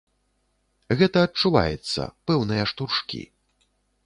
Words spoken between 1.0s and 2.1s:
Гэта адчуваецца,